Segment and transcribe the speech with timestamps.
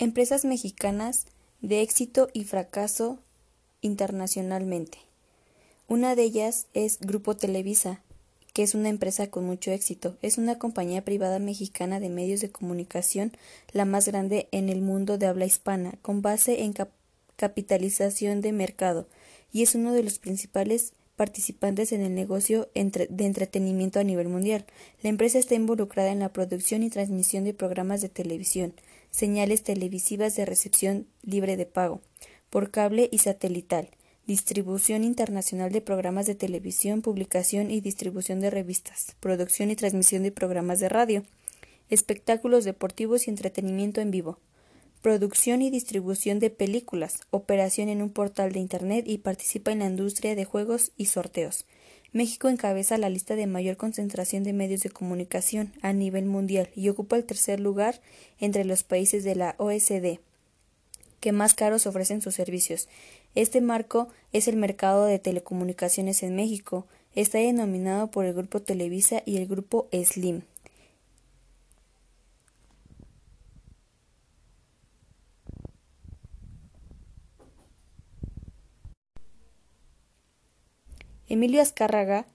[0.00, 1.26] Empresas mexicanas
[1.60, 3.18] de éxito y fracaso
[3.82, 4.96] internacionalmente.
[5.88, 8.00] Una de ellas es Grupo Televisa,
[8.54, 10.16] que es una empresa con mucho éxito.
[10.22, 13.32] Es una compañía privada mexicana de medios de comunicación,
[13.72, 16.72] la más grande en el mundo de habla hispana, con base en
[17.36, 19.06] capitalización de mercado,
[19.52, 24.64] y es uno de los principales participantes en el negocio de entretenimiento a nivel mundial.
[25.02, 28.72] La empresa está involucrada en la producción y transmisión de programas de televisión,
[29.10, 32.00] señales televisivas de recepción libre de pago,
[32.48, 33.90] por cable y satelital,
[34.26, 40.32] distribución internacional de programas de televisión, publicación y distribución de revistas, producción y transmisión de
[40.32, 41.24] programas de radio,
[41.88, 44.38] espectáculos deportivos y entretenimiento en vivo,
[45.02, 49.86] producción y distribución de películas, operación en un portal de Internet y participa en la
[49.86, 51.64] industria de juegos y sorteos.
[52.12, 56.88] México encabeza la lista de mayor concentración de medios de comunicación a nivel mundial y
[56.88, 58.00] ocupa el tercer lugar
[58.38, 60.18] entre los países de la OSD
[61.20, 62.88] que más caros ofrecen sus servicios.
[63.34, 66.86] Este marco es el mercado de telecomunicaciones en México.
[67.14, 70.42] Está denominado por el Grupo Televisa y el Grupo Slim.
[81.30, 82.26] Emilio Azcárraga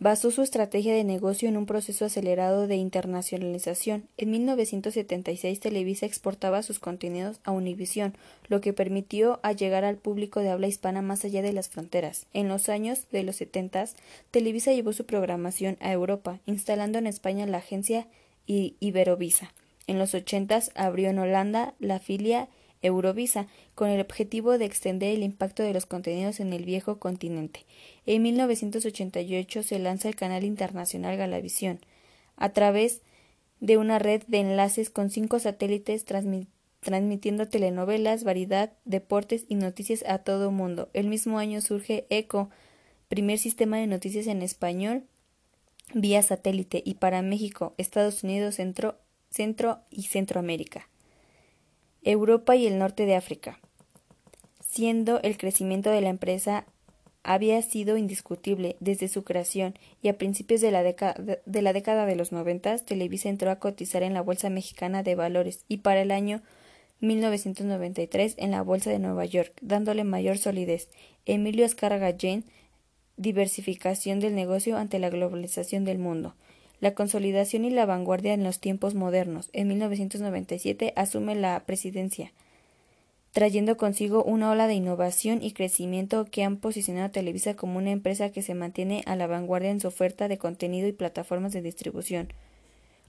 [0.00, 4.08] basó su estrategia de negocio en un proceso acelerado de internacionalización.
[4.16, 8.16] En 1976 Televisa exportaba sus contenidos a Univisión,
[8.48, 12.26] lo que permitió llegar al público de habla hispana más allá de las fronteras.
[12.32, 13.90] En los años de los 70
[14.32, 18.08] Televisa llevó su programación a Europa, instalando en España la agencia
[18.48, 19.54] Iberovisa.
[19.86, 22.48] En los 80 abrió en Holanda la filia
[22.82, 27.66] Eurovisa, con el objetivo de extender el impacto de los contenidos en el viejo continente.
[28.06, 31.80] En 1988 se lanza el canal internacional Galavisión,
[32.36, 33.02] a través
[33.60, 36.04] de una red de enlaces con cinco satélites
[36.80, 40.88] transmitiendo telenovelas, variedad, deportes y noticias a todo mundo.
[40.92, 42.50] El mismo año surge ECO,
[43.08, 45.04] primer sistema de noticias en español
[45.94, 48.96] vía satélite y para México, Estados Unidos, Centro,
[49.30, 50.88] Centro y Centroamérica.
[52.06, 53.58] Europa y el norte de África,
[54.60, 56.64] siendo el crecimiento de la empresa
[57.24, 62.86] había sido indiscutible desde su creación y a principios de la, década de, los noventas
[62.86, 66.42] Televisa entró a cotizar en la Bolsa Mexicana de Valores y para el año
[67.00, 70.88] 1993 en la Bolsa de Nueva York, dándole mayor solidez.
[71.24, 72.44] Emilio Azcárraga Jane,
[73.16, 76.36] diversificación del negocio ante la globalización del mundo
[76.80, 79.50] la consolidación y la vanguardia en los tiempos modernos.
[79.52, 82.32] En 1997 asume la presidencia,
[83.32, 87.90] trayendo consigo una ola de innovación y crecimiento que han posicionado a Televisa como una
[87.90, 91.62] empresa que se mantiene a la vanguardia en su oferta de contenido y plataformas de
[91.62, 92.32] distribución.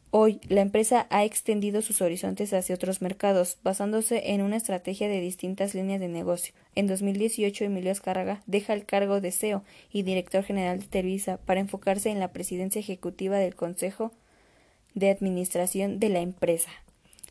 [0.10, 5.20] Hoy, la empresa ha extendido sus horizontes hacia otros mercados, basándose en una estrategia de
[5.20, 6.54] distintas líneas de negocio.
[6.76, 11.60] En 2018, Emilio Azcárraga deja el cargo de CEO y director general de Televisa para
[11.60, 14.14] enfocarse en la presidencia ejecutiva del Consejo
[14.94, 16.70] de Administración de la empresa.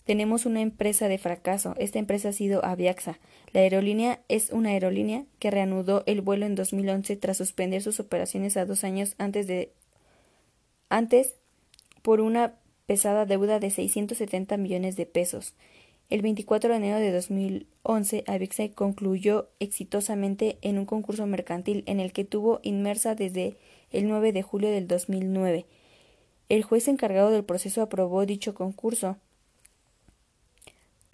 [0.05, 1.75] Tenemos una empresa de fracaso.
[1.79, 3.19] Esta empresa ha sido Aviaxa.
[3.53, 8.59] La aerolínea es una aerolínea que reanudó el vuelo en 2011 tras suspender sus operaciones
[8.59, 9.73] a dos años antes de
[10.91, 11.35] antes
[12.03, 12.55] por una
[12.87, 15.55] pesada deuda de 670 millones de pesos.
[16.09, 22.13] El 24 de enero de 2011, Avixa concluyó exitosamente en un concurso mercantil en el
[22.13, 23.57] que tuvo inmersa desde
[23.91, 25.67] el 9 de julio del 2009.
[26.49, 29.17] El juez encargado del proceso aprobó dicho concurso,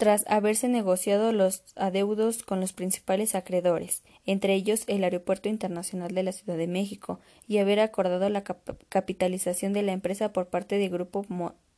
[0.03, 6.23] tras haberse negociado los adeudos con los principales acreedores, entre ellos el Aeropuerto Internacional de
[6.23, 10.89] la Ciudad de México, y haber acordado la capitalización de la empresa por parte del
[10.89, 11.25] Grupo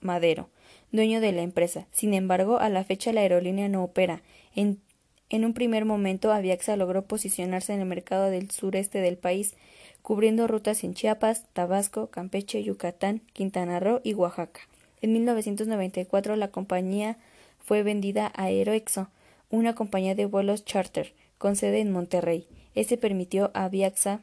[0.02, 0.50] Madero,
[0.91, 1.86] dueño de la empresa.
[1.91, 4.24] Sin embargo, a la fecha la aerolínea no opera.
[4.56, 4.81] En,
[5.30, 9.53] en un primer momento, Aviaxa logró posicionarse en el mercado del sureste del país,
[10.02, 14.62] cubriendo rutas en Chiapas, Tabasco, Campeche, Yucatán, Quintana Roo y Oaxaca.
[15.03, 17.19] En 1994 la compañía
[17.66, 19.10] fue vendida a Aeroexo,
[19.50, 22.48] una compañía de vuelos charter con sede en Monterrey.
[22.75, 24.22] Este permitió a Aviaxa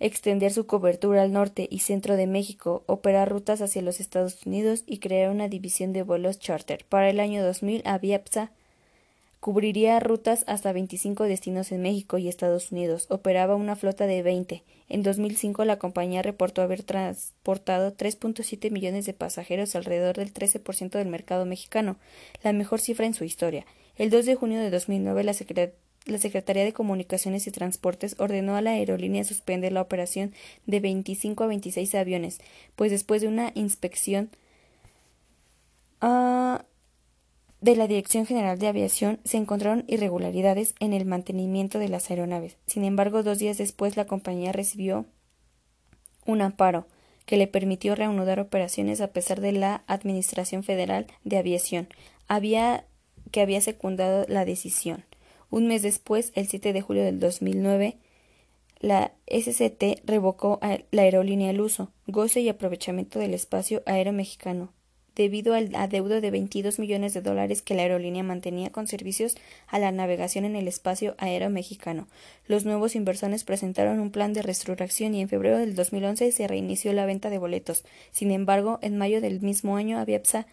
[0.00, 4.84] extender su cobertura al norte y centro de México, operar rutas hacia los Estados Unidos
[4.86, 6.84] y crear una división de vuelos charter.
[6.88, 8.52] Para el año 2000, Aviaxa
[9.48, 13.06] Cubriría rutas hasta 25 destinos en México y Estados Unidos.
[13.08, 14.62] Operaba una flota de 20.
[14.90, 21.08] En 2005 la compañía reportó haber transportado 3.7 millones de pasajeros, alrededor del 13% del
[21.08, 21.96] mercado mexicano,
[22.42, 23.64] la mejor cifra en su historia.
[23.96, 25.32] El 2 de junio de 2009 la,
[26.04, 30.34] la Secretaría de Comunicaciones y Transportes ordenó a la aerolínea suspender la operación
[30.66, 32.42] de 25 a 26 aviones,
[32.76, 34.28] pues después de una inspección
[36.02, 36.58] uh,
[37.60, 42.56] de la Dirección General de Aviación se encontraron irregularidades en el mantenimiento de las aeronaves.
[42.66, 45.06] Sin embargo, dos días después la compañía recibió
[46.24, 46.86] un amparo
[47.26, 51.88] que le permitió reanudar operaciones a pesar de la Administración Federal de Aviación,
[53.30, 55.04] que había secundado la decisión.
[55.50, 57.98] Un mes después, el 7 de julio del 2009,
[58.80, 64.72] la SCT revocó a la aerolínea el uso, goce y aprovechamiento del espacio aéreo mexicano,
[65.18, 69.36] debido al adeudo de 22 millones de dólares que la aerolínea mantenía con servicios
[69.66, 72.06] a la navegación en el espacio aéreo mexicano.
[72.46, 76.92] Los nuevos inversores presentaron un plan de reestructuración y en febrero del 2011 se reinició
[76.92, 77.84] la venta de boletos.
[78.12, 80.46] Sin embargo, en mayo del mismo año, Aviapsa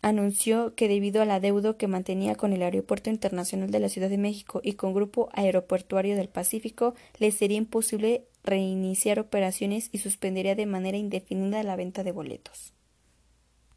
[0.00, 4.16] anunció que debido al adeudo que mantenía con el Aeropuerto Internacional de la Ciudad de
[4.16, 10.64] México y con Grupo Aeroportuario del Pacífico, le sería imposible reiniciar operaciones y suspendería de
[10.64, 12.72] manera indefinida la venta de boletos.